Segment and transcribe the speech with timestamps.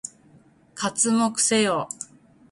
[0.73, 1.87] 刮目せよ！